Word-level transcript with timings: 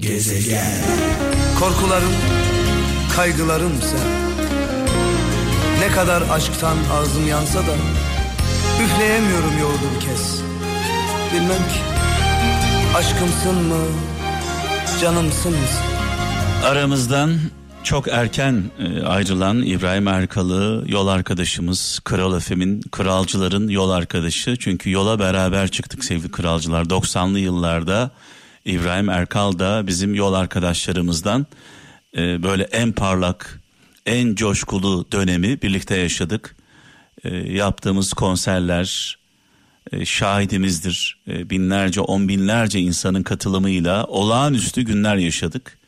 Gezegen. 0.00 0.84
Korkularım, 1.58 2.12
kaygılarım 3.16 3.72
sen. 3.82 4.30
Ne 5.80 5.88
kadar 5.88 6.22
aşktan 6.30 6.76
ağzım 6.92 7.28
yansa 7.28 7.58
da 7.58 7.74
Üfleyemiyorum 8.84 9.58
yoğurdu 9.60 9.98
kez 10.00 10.42
Bilmem 11.34 11.48
ki 11.48 11.80
Aşkımsın 12.96 13.54
mı 13.54 13.84
Canımsın 15.00 15.52
mısın 15.52 15.84
Aramızdan 16.64 17.30
çok 17.82 18.08
erken 18.08 18.64
e, 18.78 19.02
ayrılan 19.02 19.62
İbrahim 19.62 20.08
Erkal'ı 20.08 20.84
yol 20.86 21.08
arkadaşımız 21.08 22.00
Kral 22.04 22.36
Efem'in 22.36 22.80
kralcıların 22.80 23.68
yol 23.68 23.90
arkadaşı. 23.90 24.56
Çünkü 24.56 24.90
yola 24.90 25.18
beraber 25.18 25.68
çıktık 25.68 26.04
sevgili 26.04 26.30
kralcılar. 26.30 26.84
90'lı 26.84 27.38
yıllarda 27.38 28.10
İbrahim 28.64 29.08
Erkal 29.08 29.58
da 29.58 29.86
bizim 29.86 30.14
yol 30.14 30.34
arkadaşlarımızdan 30.34 31.46
e, 32.16 32.42
böyle 32.42 32.62
en 32.62 32.92
parlak 32.92 33.60
en 34.06 34.34
coşkulu 34.34 35.06
dönemi 35.12 35.62
birlikte 35.62 35.96
yaşadık. 35.96 36.56
E, 37.24 37.36
yaptığımız 37.36 38.12
konserler 38.12 39.18
e, 39.92 40.04
şahidimizdir. 40.04 41.22
E, 41.28 41.50
binlerce 41.50 42.00
on 42.00 42.28
binlerce 42.28 42.80
insanın 42.80 43.22
katılımıyla 43.22 44.04
olağanüstü 44.04 44.82
günler 44.82 45.16
yaşadık 45.16 45.80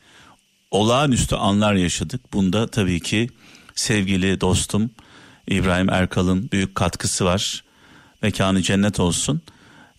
olağanüstü 0.72 1.34
anlar 1.34 1.74
yaşadık. 1.74 2.32
Bunda 2.32 2.66
tabii 2.66 3.00
ki 3.00 3.30
sevgili 3.74 4.40
dostum 4.40 4.90
İbrahim 5.48 5.90
Erkal'ın 5.90 6.50
büyük 6.52 6.74
katkısı 6.74 7.24
var. 7.24 7.64
Mekanı 8.22 8.62
cennet 8.62 9.00
olsun. 9.00 9.42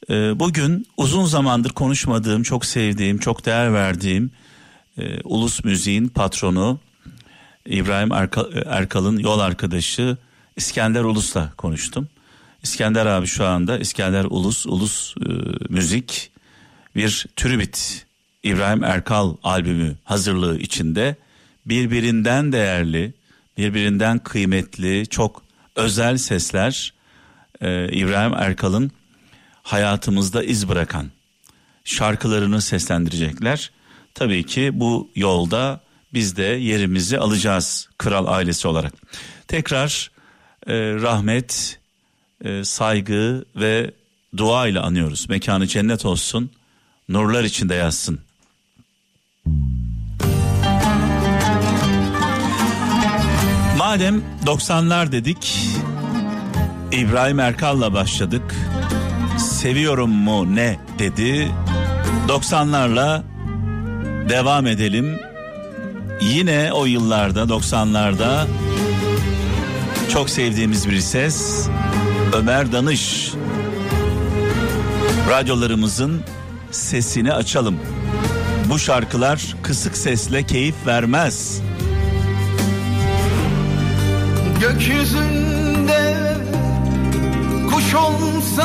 Ee, 0.10 0.40
bugün 0.40 0.88
uzun 0.98 1.26
zamandır 1.26 1.70
konuşmadığım, 1.70 2.44
çok 2.44 2.66
sevdiğim, 2.66 3.18
çok 3.18 3.46
değer 3.46 3.74
verdiğim 3.74 4.32
e, 4.98 5.22
ulus 5.24 5.64
müziğin 5.64 6.08
patronu 6.08 6.80
İbrahim 7.66 8.12
Erkal'ın 8.66 9.18
yol 9.18 9.40
arkadaşı 9.40 10.18
İskender 10.56 11.04
Ulus'la 11.04 11.54
konuştum. 11.58 12.08
İskender 12.64 13.06
abi 13.06 13.28
şu 13.28 13.46
anda 13.46 13.78
İskender 13.78 14.26
Ulus, 14.30 14.66
Ulus 14.66 15.16
e, 15.18 15.30
Müzik 15.70 16.32
bir 16.96 17.26
tribüt 17.36 18.06
İbrahim 18.44 18.84
Erkal 18.84 19.36
albümü 19.44 19.96
hazırlığı 20.04 20.60
içinde 20.60 21.16
birbirinden 21.66 22.52
değerli, 22.52 23.14
birbirinden 23.58 24.20
kıymetli, 24.20 25.08
çok 25.08 25.44
özel 25.76 26.18
sesler 26.18 26.94
e, 27.62 27.92
İbrahim 27.92 28.34
Erkal'ın 28.34 28.92
hayatımızda 29.64 30.44
iz 30.44 30.70
bırakan 30.70 31.12
şarkılarını 31.84 32.62
seslendirecekler. 32.62 33.72
Tabii 34.14 34.46
ki 34.46 34.72
bu 34.74 35.12
yolda 35.16 35.82
biz 36.14 36.38
de 36.38 36.44
yerimizi 36.44 37.20
alacağız 37.20 37.90
kral 37.98 38.26
ailesi 38.28 38.68
olarak. 38.68 38.94
Tekrar 39.48 40.12
e, 40.68 40.74
rahmet, 40.76 41.80
e, 42.44 42.64
saygı 42.64 43.46
ve 43.56 43.92
dua 44.38 44.68
ile 44.68 44.80
anıyoruz. 44.80 45.30
Mekanı 45.30 45.68
cennet 45.68 46.06
olsun, 46.06 46.52
nurlar 47.10 47.44
içinde 47.44 47.76
yazsın 47.76 48.20
Madem 53.94 54.24
90'lar 54.46 55.12
dedik, 55.12 55.58
İbrahim 56.92 57.40
Erkal'la 57.40 57.94
başladık. 57.94 58.56
Seviyorum 59.64 60.10
mu 60.10 60.56
ne 60.56 60.80
dedi. 61.00 61.52
90'larla 62.28 63.24
devam 64.30 64.68
edelim. 64.68 65.20
Yine 66.22 66.74
o 66.74 66.86
yıllarda 66.86 67.42
90'larda 67.42 68.46
çok 70.14 70.30
sevdiğimiz 70.30 70.90
bir 70.90 71.00
ses 71.00 71.68
Ömer 72.34 72.72
Danış. 72.72 73.32
Radyolarımızın 75.30 76.22
sesini 76.72 77.34
açalım. 77.34 77.76
Bu 78.70 78.80
şarkılar 78.80 79.56
kısık 79.62 79.98
sesle 79.98 80.44
keyif 80.44 80.76
vermez. 80.88 81.62
Gökyüzünde 84.62 85.63
olsa 87.96 88.64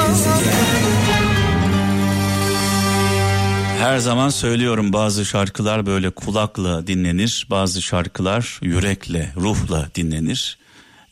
Her 3.78 3.98
zaman 3.98 4.28
söylüyorum 4.28 4.92
bazı 4.92 5.24
şarkılar 5.24 5.86
böyle 5.86 6.10
kulakla 6.10 6.86
dinlenir, 6.86 7.46
bazı 7.50 7.82
şarkılar 7.82 8.60
yürekle, 8.62 9.32
ruhla 9.36 9.88
dinlenir. 9.94 10.58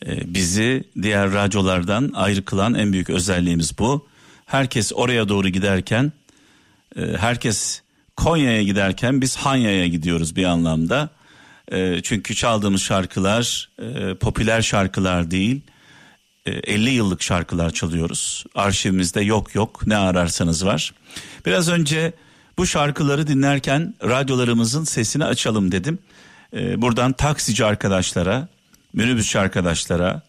Ee, 0.06 0.34
bizi 0.34 0.84
diğer 1.02 1.32
radyolardan 1.32 2.12
ayrı 2.14 2.44
kılan 2.44 2.74
en 2.74 2.92
büyük 2.92 3.10
özelliğimiz 3.10 3.78
bu. 3.78 4.08
Herkes 4.46 4.92
oraya 4.94 5.28
doğru 5.28 5.48
giderken, 5.48 6.12
e, 6.96 7.00
herkes 7.18 7.82
Konya'ya 8.16 8.62
giderken 8.62 9.20
biz 9.20 9.36
Hanya'ya 9.36 9.86
gidiyoruz 9.86 10.36
bir 10.36 10.44
anlamda. 10.44 11.10
E, 11.72 12.02
çünkü 12.02 12.34
çaldığımız 12.34 12.82
şarkılar 12.82 13.68
e, 13.78 14.14
popüler 14.14 14.62
şarkılar 14.62 15.30
değil. 15.30 15.60
E, 16.46 16.50
50 16.50 16.90
yıllık 16.90 17.22
şarkılar 17.22 17.70
çalıyoruz. 17.70 18.44
Arşivimizde 18.54 19.20
yok 19.20 19.54
yok 19.54 19.86
ne 19.86 19.96
ararsanız 19.96 20.66
var. 20.66 20.94
Biraz 21.46 21.68
önce 21.68 22.12
bu 22.58 22.66
şarkıları 22.66 23.26
dinlerken 23.26 23.94
radyolarımızın 24.04 24.84
sesini 24.84 25.24
açalım 25.24 25.72
dedim. 25.72 25.98
E, 26.56 26.82
buradan 26.82 27.12
taksici 27.12 27.64
arkadaşlara, 27.64 28.48
minibüsçü 28.92 29.38
arkadaşlara, 29.38 30.22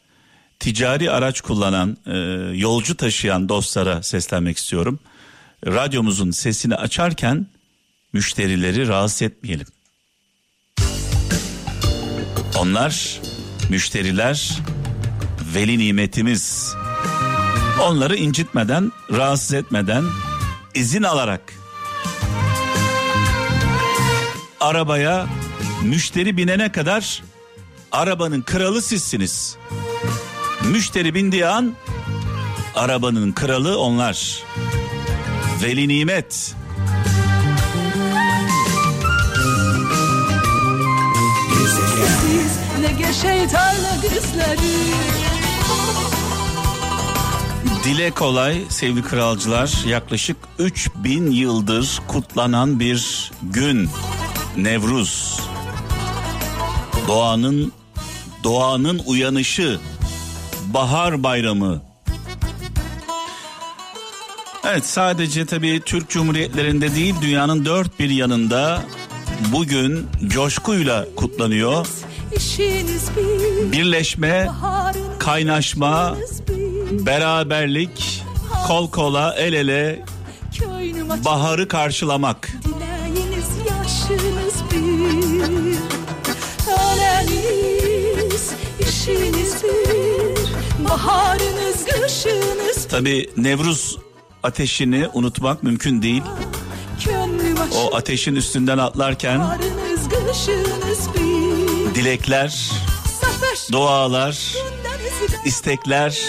ticari 0.60 1.12
araç 1.12 1.42
kullanan, 1.42 1.98
e, 2.06 2.18
yolcu 2.58 2.98
taşıyan 2.98 3.50
dostlara 3.50 4.04
seslenmek 4.04 4.58
istiyorum. 4.58 5.00
Radyomuzun 5.66 6.32
sesini 6.32 6.76
açarken 6.76 7.48
müşterileri 8.14 8.88
rahatsız 8.88 9.22
etmeyelim. 9.22 9.68
Onlar 12.58 13.20
müşteriler 13.70 14.58
veli 15.58 15.78
nimetimiz. 15.78 16.76
Onları 17.82 18.16
incitmeden, 18.16 18.92
rahatsız 19.12 19.54
etmeden 19.54 20.04
izin 20.76 21.04
alarak 21.04 21.42
arabaya 24.60 25.28
müşteri 25.84 26.38
binene 26.38 26.72
kadar 26.72 27.24
arabanın 27.92 28.42
kralı 28.42 28.82
sizsiniz. 28.82 29.58
Müşteri 30.64 31.14
bindiği 31.14 31.46
an 31.46 31.74
arabanın 32.76 33.32
kralı 33.32 33.80
onlar. 33.80 34.44
Veli 35.64 35.88
nimet. 35.88 36.56
ne 42.82 43.14
şeytanla 43.14 43.96
gözleri 44.02 45.27
Dile 47.88 48.12
kolay 48.12 48.62
sevgili 48.70 49.02
kralcılar 49.04 49.84
yaklaşık 49.88 50.38
3000 50.60 51.32
yıldır 51.32 52.00
kutlanan 52.08 52.80
bir 52.80 53.32
gün 53.42 53.90
Nevruz. 54.58 55.40
Doğanın 57.08 57.72
doğanın 58.44 59.02
uyanışı 59.06 59.80
bahar 60.74 61.24
bayramı. 61.24 61.82
Evet 64.66 64.86
sadece 64.86 65.46
tabii 65.46 65.82
Türk 65.86 66.10
Cumhuriyetlerinde 66.10 66.96
değil 66.96 67.16
dünyanın 67.22 67.66
dört 67.66 68.00
bir 68.00 68.10
yanında 68.10 68.82
bugün 69.52 70.08
coşkuyla 70.28 71.06
kutlanıyor. 71.16 71.88
Birleşme, 73.72 74.50
kaynaşma, 75.20 76.16
beraberlik, 76.92 78.24
kol 78.68 78.92
kola, 78.92 79.36
el 79.38 79.54
ele 79.54 80.04
baharı 81.26 81.68
karşılamak. 81.68 82.50
Baharınız, 90.90 91.86
kışınız. 91.86 92.88
Tabi 92.90 93.30
Nevruz 93.38 93.98
ateşini 94.44 95.08
unutmak 95.14 95.64
mümkün 95.64 96.02
değil. 96.02 96.24
O 97.76 97.96
ateşin 97.96 98.36
üstünden 98.36 98.78
atlarken 98.78 99.42
dilekler, 101.96 102.72
dualar, 103.72 104.54
istekler. 105.46 106.20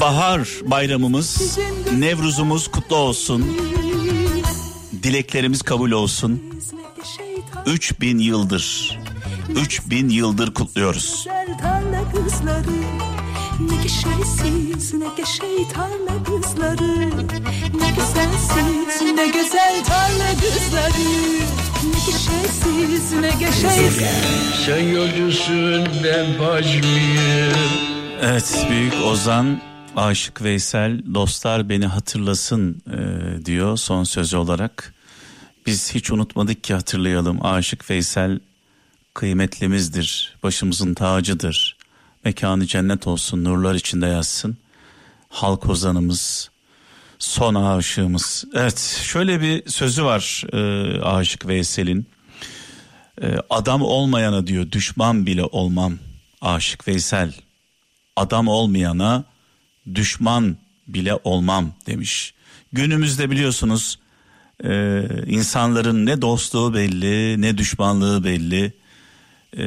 Bahar 0.00 0.48
bayramımız, 0.64 1.58
Nevruzumuz 1.98 2.68
kutlu 2.68 2.96
olsun. 2.96 3.56
Dileklerimiz 5.02 5.62
kabul 5.62 5.90
olsun. 5.90 6.42
3000 7.66 8.18
yıldır, 8.18 8.98
3000 9.56 10.08
yıldır 10.08 10.54
kutluyoruz. 10.54 11.26
Ne 13.86 13.92
güzelsiz 13.92 14.94
ne 14.94 15.26
şeytanla 15.26 16.24
kızları 16.24 17.10
Ne 17.78 17.90
güzelsiz 17.90 19.02
ne 19.02 19.26
güzel 19.26 19.84
tarla 19.84 20.32
kızları 20.40 21.38
Ne 21.84 21.98
güzelsiz 22.06 23.12
ne 23.12 23.52
şeytan 23.52 24.02
Sen 24.66 24.82
yolcusun 24.82 25.88
ben 26.04 26.38
bacmiyim 26.38 27.52
Evet 28.22 28.66
büyük 28.70 28.94
Ozan 29.04 29.60
Aşık 29.96 30.42
Veysel 30.42 31.14
dostlar 31.14 31.68
beni 31.68 31.86
hatırlasın 31.86 32.82
e, 32.90 33.44
diyor 33.44 33.76
son 33.76 34.04
sözü 34.04 34.36
olarak. 34.36 34.94
Biz 35.66 35.94
hiç 35.94 36.10
unutmadık 36.10 36.64
ki 36.64 36.74
hatırlayalım 36.74 37.46
Aşık 37.46 37.90
Veysel 37.90 38.38
kıymetlimizdir, 39.14 40.36
başımızın 40.42 40.94
tacıdır. 40.94 41.75
Mekanı 42.26 42.66
cennet 42.66 43.06
olsun, 43.06 43.44
nurlar 43.44 43.74
içinde 43.74 44.06
yazsın. 44.06 44.56
Halk 45.28 45.68
ozanımız, 45.68 46.50
son 47.18 47.54
aşığımız. 47.54 48.44
Evet, 48.54 49.00
şöyle 49.04 49.40
bir 49.40 49.70
sözü 49.70 50.04
var 50.04 50.44
e, 50.52 51.00
Aşık 51.00 51.46
Veysel'in. 51.46 52.06
E, 53.22 53.36
adam 53.50 53.82
olmayana 53.82 54.46
diyor, 54.46 54.72
düşman 54.72 55.26
bile 55.26 55.44
olmam. 55.44 55.98
Aşık 56.40 56.88
Veysel, 56.88 57.34
adam 58.16 58.48
olmayana 58.48 59.24
düşman 59.94 60.56
bile 60.88 61.14
olmam 61.24 61.72
demiş. 61.86 62.34
Günümüzde 62.72 63.30
biliyorsunuz 63.30 63.98
e, 64.64 65.02
insanların 65.26 66.06
ne 66.06 66.22
dostluğu 66.22 66.74
belli, 66.74 67.42
ne 67.42 67.58
düşmanlığı 67.58 68.24
belli. 68.24 68.72
E, 69.58 69.66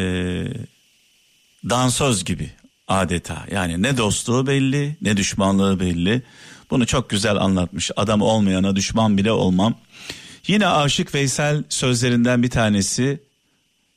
dansöz 1.69 2.23
gibi 2.23 2.51
adeta. 2.88 3.45
Yani 3.51 3.83
ne 3.83 3.97
dostluğu 3.97 4.47
belli 4.47 4.97
ne 5.01 5.17
düşmanlığı 5.17 5.79
belli. 5.79 6.23
Bunu 6.69 6.85
çok 6.85 7.09
güzel 7.09 7.35
anlatmış. 7.35 7.91
Adam 7.95 8.21
olmayana 8.21 8.75
düşman 8.75 9.17
bile 9.17 9.31
olmam. 9.31 9.75
Yine 10.47 10.67
Aşık 10.67 11.15
Veysel 11.15 11.63
sözlerinden 11.69 12.44
bir 12.44 12.50
tanesi 12.50 13.23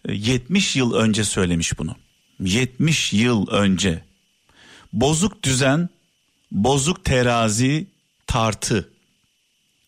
70 0.08 0.76
e, 0.76 0.78
yıl 0.78 0.94
önce 0.94 1.24
söylemiş 1.24 1.78
bunu. 1.78 1.96
70 2.40 3.12
yıl 3.12 3.48
önce. 3.48 4.04
Bozuk 4.92 5.42
düzen, 5.42 5.88
bozuk 6.50 7.04
terazi, 7.04 7.86
tartı. 8.26 8.88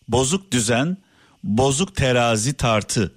Bozuk 0.08 0.52
düzen, 0.52 0.96
bozuk 1.44 1.96
terazi, 1.96 2.54
tartı. 2.54 3.14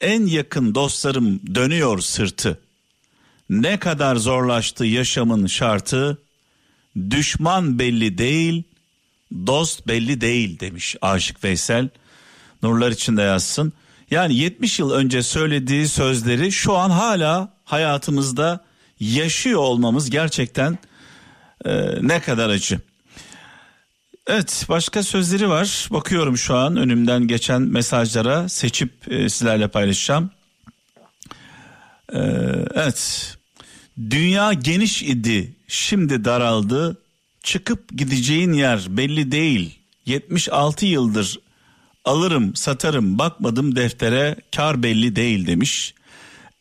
En 0.00 0.26
yakın 0.26 0.74
dostlarım 0.74 1.54
dönüyor 1.54 2.00
sırtı 2.00 2.60
ne 3.50 3.78
kadar 3.78 4.16
zorlaştı 4.16 4.84
yaşamın 4.84 5.46
şartı? 5.46 6.18
Düşman 7.10 7.78
belli 7.78 8.18
değil 8.18 8.62
dost 9.46 9.86
belli 9.86 10.20
değil 10.20 10.60
demiş 10.60 10.96
Aşık 11.02 11.44
Veysel. 11.44 11.88
Nurlar 12.62 12.90
içinde 12.90 13.22
yazsın. 13.22 13.72
Yani 14.10 14.34
70 14.34 14.78
yıl 14.78 14.90
önce 14.90 15.22
söylediği 15.22 15.88
sözleri 15.88 16.52
şu 16.52 16.76
an 16.76 16.90
hala 16.90 17.52
hayatımızda 17.64 18.64
yaşıyor 19.00 19.60
olmamız 19.60 20.10
gerçekten 20.10 20.78
e, 21.64 21.88
ne 22.02 22.20
kadar 22.20 22.48
acı. 22.48 22.80
Evet 24.26 24.66
başka 24.68 25.02
sözleri 25.02 25.48
var. 25.48 25.88
Bakıyorum 25.90 26.38
şu 26.38 26.56
an 26.56 26.76
önümden 26.76 27.28
geçen 27.28 27.62
mesajlara. 27.62 28.48
Seçip 28.48 29.12
e, 29.12 29.28
sizlerle 29.28 29.68
paylaşacağım. 29.68 30.30
Ee, 32.12 32.18
evet. 32.74 33.34
Dünya 34.10 34.52
geniş 34.52 35.02
idi, 35.02 35.56
şimdi 35.68 36.24
daraldı. 36.24 36.98
Çıkıp 37.42 37.98
gideceğin 37.98 38.52
yer 38.52 38.86
belli 38.88 39.32
değil. 39.32 39.78
76 40.06 40.86
yıldır 40.86 41.38
alırım, 42.04 42.56
satarım, 42.56 43.18
bakmadım 43.18 43.76
deftere, 43.76 44.36
kar 44.56 44.82
belli 44.82 45.16
değil 45.16 45.46
demiş. 45.46 45.94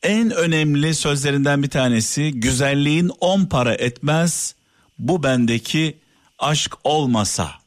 En 0.04 0.32
önemli 0.32 0.96
sözlerinden 0.96 1.64
bir 1.64 1.70
tanesi 1.70 2.32
güzelliğin 2.32 3.12
on 3.20 3.46
para 3.46 3.74
etmez. 3.74 4.56
Bu 5.00 5.24
bendeki 5.24 5.98
aşk 6.40 6.76
olmasa. 6.84 7.63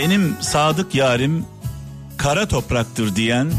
Benim 0.00 0.36
sadık 0.40 0.94
yarim 0.94 1.44
kara 2.16 2.48
topraktır 2.48 3.16
diyen 3.16 3.52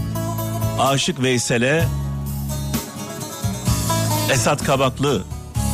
Aşık 0.79 1.21
Veysel'e 1.21 1.85
Esat 4.31 4.63
Kabaklı 4.63 5.23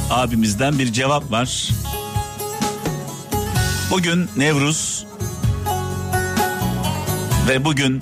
abimizden 0.09 0.79
bir 0.79 0.93
cevap 0.93 1.31
var. 1.31 1.69
Bugün 3.91 4.29
Nevruz 4.37 5.05
ve 7.49 7.65
bugün 7.65 8.01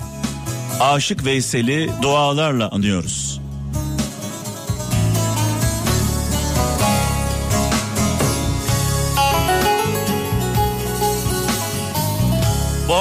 Aşık 0.80 1.24
Veysel'i 1.24 1.90
dualarla 2.02 2.70
anıyoruz. 2.70 3.40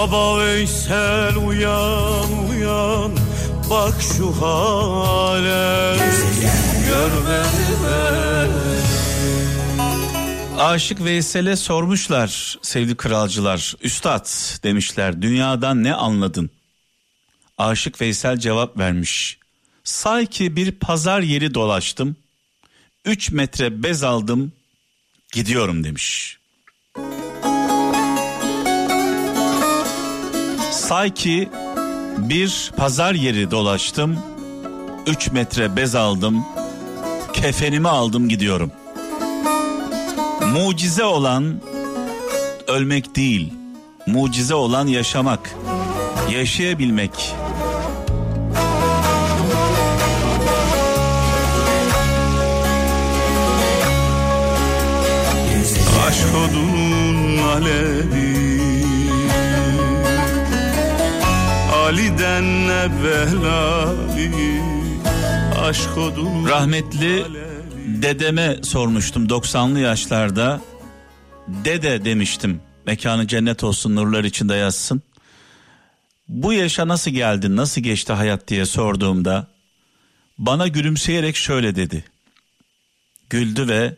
Baba 0.05 0.39
Veysel 0.39 1.35
uyan 1.35 2.49
uyan 2.49 3.17
Bak 3.69 4.01
şu 4.01 4.41
hale 4.41 5.97
Aşık 10.59 11.03
Veysel'e 11.03 11.55
sormuşlar 11.55 12.57
sevgili 12.61 12.95
kralcılar. 12.95 13.75
Üstad 13.81 14.25
demişler 14.63 15.21
dünyadan 15.21 15.83
ne 15.83 15.93
anladın? 15.93 16.49
Aşık 17.57 18.01
Veysel 18.01 18.37
cevap 18.37 18.77
vermiş. 18.77 19.37
Say 19.83 20.25
ki 20.25 20.55
bir 20.55 20.71
pazar 20.71 21.21
yeri 21.21 21.53
dolaştım. 21.53 22.15
Üç 23.05 23.31
metre 23.31 23.83
bez 23.83 24.03
aldım 24.03 24.51
gidiyorum 25.33 25.83
demiş. 25.83 26.37
Say 30.87 31.13
ki 31.13 31.49
bir 32.17 32.71
pazar 32.77 33.13
yeri 33.13 33.51
dolaştım. 33.51 34.19
Üç 35.07 35.31
metre 35.31 35.75
bez 35.75 35.95
aldım. 35.95 36.45
Kefenimi 37.33 37.89
aldım 37.89 38.29
gidiyorum. 38.29 38.71
Mucize 40.53 41.03
olan 41.03 41.61
ölmek 42.67 43.15
değil. 43.15 43.53
Mucize 44.07 44.55
olan 44.55 44.87
yaşamak. 44.87 45.55
Yaşayabilmek. 46.31 47.35
Rahmetli 66.49 67.25
dedeme 68.01 68.57
sormuştum 68.63 69.27
90'lı 69.27 69.79
yaşlarda. 69.79 70.61
Dede 71.47 72.05
demiştim. 72.05 72.61
Mekanı 72.85 73.27
cennet 73.27 73.63
olsun 73.63 73.95
nurlar 73.95 74.23
içinde 74.23 74.55
yazsın. 74.55 75.01
Bu 76.27 76.53
yaşa 76.53 76.87
nasıl 76.87 77.11
geldin 77.11 77.55
nasıl 77.55 77.81
geçti 77.81 78.13
hayat 78.13 78.47
diye 78.47 78.65
sorduğumda 78.65 79.47
bana 80.37 80.67
gülümseyerek 80.67 81.35
şöyle 81.35 81.75
dedi. 81.75 82.05
Güldü 83.29 83.67
ve 83.67 83.95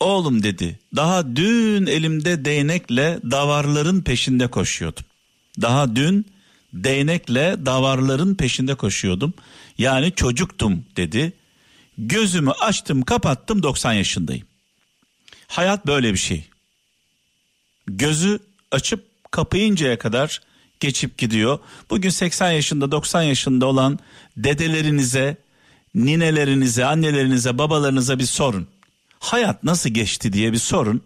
oğlum 0.00 0.42
dedi 0.42 0.78
daha 0.96 1.36
dün 1.36 1.86
elimde 1.86 2.44
değnekle 2.44 3.18
davarların 3.30 4.02
peşinde 4.02 4.46
koşuyordum. 4.46 5.04
Daha 5.60 5.96
dün 5.96 6.33
değnekle 6.74 7.56
davarların 7.66 8.34
peşinde 8.34 8.74
koşuyordum. 8.74 9.34
Yani 9.78 10.12
çocuktum 10.12 10.84
dedi. 10.96 11.32
Gözümü 11.98 12.50
açtım 12.50 13.02
kapattım 13.02 13.62
90 13.62 13.92
yaşındayım. 13.92 14.46
Hayat 15.46 15.86
böyle 15.86 16.12
bir 16.12 16.18
şey. 16.18 16.44
Gözü 17.86 18.38
açıp 18.70 19.04
kapayıncaya 19.30 19.98
kadar 19.98 20.40
geçip 20.80 21.18
gidiyor. 21.18 21.58
Bugün 21.90 22.10
80 22.10 22.50
yaşında 22.50 22.92
90 22.92 23.22
yaşında 23.22 23.66
olan 23.66 23.98
dedelerinize, 24.36 25.36
ninelerinize, 25.94 26.84
annelerinize, 26.84 27.58
babalarınıza 27.58 28.18
bir 28.18 28.24
sorun. 28.24 28.68
Hayat 29.18 29.64
nasıl 29.64 29.90
geçti 29.90 30.32
diye 30.32 30.52
bir 30.52 30.58
sorun. 30.58 31.02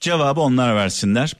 Cevabı 0.00 0.40
onlar 0.40 0.76
versinler. 0.76 1.36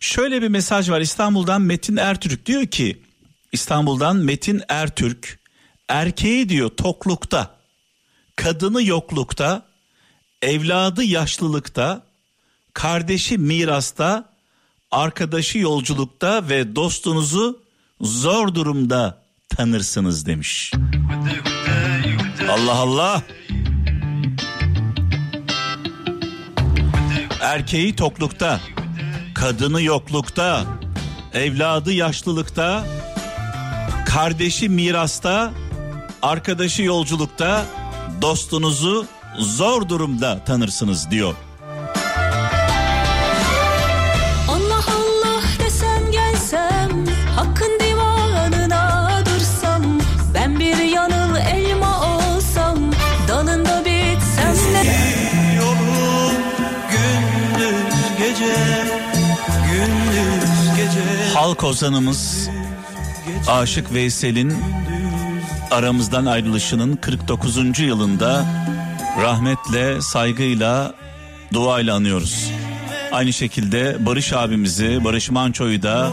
Şöyle 0.00 0.42
bir 0.42 0.48
mesaj 0.48 0.90
var 0.90 1.00
İstanbul'dan 1.00 1.62
Metin 1.62 1.96
Ertürk 1.96 2.46
diyor 2.46 2.66
ki 2.66 3.02
İstanbul'dan 3.52 4.16
Metin 4.16 4.62
Ertürk 4.68 5.38
erkeği 5.88 6.48
diyor 6.48 6.68
toklukta, 6.68 7.50
kadını 8.36 8.82
yoklukta, 8.82 9.62
evladı 10.42 11.04
yaşlılıkta, 11.04 12.02
kardeşi 12.74 13.38
mirasta, 13.38 14.32
arkadaşı 14.90 15.58
yolculukta 15.58 16.48
ve 16.48 16.76
dostunuzu 16.76 17.62
zor 18.00 18.54
durumda 18.54 19.22
tanırsınız 19.48 20.26
demiş. 20.26 20.72
Allah 22.50 22.74
Allah. 22.74 23.22
Erkeği 27.40 27.96
toklukta, 27.96 28.60
kadını 29.34 29.82
yoklukta, 29.82 30.66
evladı 31.32 31.92
yaşlılıkta, 31.92 32.86
kardeşi 34.08 34.68
mirasta, 34.68 35.52
arkadaşı 36.22 36.82
yolculukta, 36.82 37.64
dostunuzu 38.22 39.06
zor 39.38 39.88
durumda 39.88 40.44
tanırsınız 40.44 41.10
diyor. 41.10 41.34
Allah 44.48 44.84
Allah 44.88 45.42
desem 45.64 46.10
gelsem 46.12 47.06
Hakkın 47.36 47.80
divanına 47.80 49.10
dursam 49.26 49.82
Ben 50.34 50.58
bir 50.60 50.76
yanıl 50.76 51.36
elma 51.36 52.16
olsam 52.16 52.78
Dalında 53.28 53.84
bitsem 53.84 54.72
ne 54.72 54.82
Yolum 55.56 56.36
gündüz 56.90 58.18
gece 58.18 58.54
Gündüz 59.70 60.76
gece 60.76 61.34
Halk 61.34 61.64
ozanımız 61.64 62.48
Aşık 63.48 63.94
Veysel'in 63.94 64.54
aramızdan 65.70 66.26
ayrılışının 66.26 66.96
49. 66.96 67.78
yılında 67.78 68.44
rahmetle, 69.22 70.00
saygıyla, 70.00 70.94
duayla 71.52 71.94
anıyoruz. 71.94 72.50
Aynı 73.12 73.32
şekilde 73.32 74.06
Barış 74.06 74.32
abimizi, 74.32 75.04
Barış 75.04 75.30
Manço'yu 75.30 75.82
da 75.82 76.10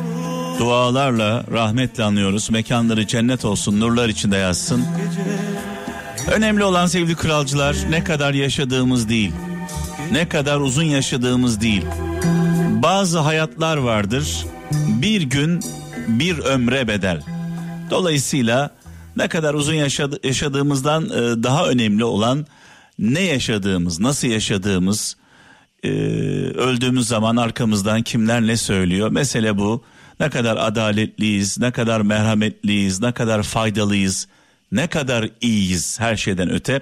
dualarla, 0.59 1.43
rahmetle 1.51 2.03
anıyoruz. 2.03 2.49
Mekanları 2.49 3.07
cennet 3.07 3.45
olsun, 3.45 3.79
nurlar 3.79 4.09
içinde 4.09 4.37
yazsın. 4.37 4.85
Önemli 6.31 6.63
olan 6.63 6.85
sevgili 6.85 7.15
kralcılar 7.15 7.75
ne 7.89 8.03
kadar 8.03 8.33
yaşadığımız 8.33 9.09
değil. 9.09 9.31
Ne 10.11 10.29
kadar 10.29 10.59
uzun 10.59 10.83
yaşadığımız 10.83 11.61
değil. 11.61 11.85
Bazı 12.69 13.19
hayatlar 13.19 13.77
vardır. 13.77 14.45
Bir 14.87 15.21
gün 15.21 15.61
bir 16.07 16.37
ömre 16.37 16.87
bedel. 16.87 17.21
Dolayısıyla 17.89 18.75
ne 19.15 19.27
kadar 19.27 19.53
uzun 19.53 19.73
yaşadı, 19.73 20.19
yaşadığımızdan 20.23 21.05
e, 21.05 21.43
daha 21.43 21.67
önemli 21.67 22.03
olan 22.03 22.45
ne 22.99 23.21
yaşadığımız, 23.21 23.99
nasıl 23.99 24.27
yaşadığımız, 24.27 25.17
e, 25.83 25.89
öldüğümüz 26.55 27.07
zaman 27.07 27.35
arkamızdan 27.35 28.01
kimler 28.01 28.41
ne 28.41 28.57
söylüyor. 28.57 29.09
Mesele 29.09 29.57
bu. 29.57 29.83
Ne 30.19 30.29
kadar 30.29 30.57
adaletliyiz, 30.57 31.59
ne 31.59 31.71
kadar 31.71 32.01
merhametliyiz, 32.01 33.01
ne 33.01 33.11
kadar 33.11 33.43
faydalıyız, 33.43 34.27
ne 34.71 34.87
kadar 34.87 35.29
iyiyiz 35.41 35.99
her 35.99 36.15
şeyden 36.15 36.49
öte. 36.49 36.81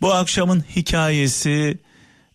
Bu 0.00 0.12
akşamın 0.12 0.64
hikayesi 0.76 1.78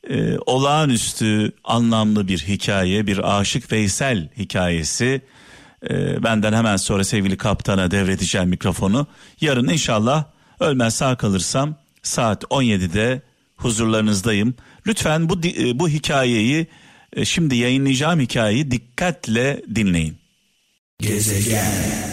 e, 0.09 0.37
olağanüstü 0.37 1.51
anlamlı 1.63 2.27
bir 2.27 2.39
hikaye, 2.39 3.07
bir 3.07 3.39
Aşık 3.39 3.71
Veysel 3.71 4.29
hikayesi. 4.37 5.21
E, 5.89 6.23
benden 6.23 6.53
hemen 6.53 6.77
sonra 6.77 7.03
sevgili 7.03 7.37
kaptana 7.37 7.91
devredeceğim 7.91 8.49
mikrofonu. 8.49 9.07
Yarın 9.41 9.67
inşallah 9.67 10.25
ölmez 10.59 10.95
sağ 10.95 11.15
kalırsam 11.15 11.75
saat 12.03 12.43
17'de 12.43 13.21
huzurlarınızdayım. 13.55 14.55
Lütfen 14.87 15.29
bu 15.29 15.39
e, 15.45 15.79
bu 15.79 15.89
hikayeyi 15.89 16.67
e, 17.13 17.25
şimdi 17.25 17.55
yayınlayacağım 17.55 18.19
hikayeyi 18.19 18.71
dikkatle 18.71 19.61
dinleyin. 19.75 20.17
Gezegen 20.99 22.08